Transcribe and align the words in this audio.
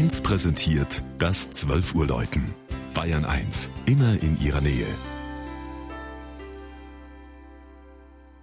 1 0.00 0.22
präsentiert 0.22 1.02
das 1.18 1.50
12 1.50 1.94
Uhr 1.94 2.06
Läuten. 2.06 2.54
Bayern 2.94 3.26
1, 3.26 3.68
immer 3.84 4.14
in 4.22 4.40
ihrer 4.40 4.62
Nähe. 4.62 4.86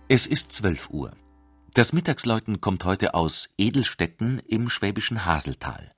Es 0.08 0.28
ist 0.28 0.52
12 0.52 0.92
Uhr. 0.92 1.14
Das 1.74 1.94
Mittagsläuten 1.94 2.62
kommt 2.62 2.86
heute 2.86 3.16
aus 3.16 3.50
Edelstetten 3.58 4.38
im 4.48 4.70
schwäbischen 4.70 5.26
Haseltal. 5.26 5.96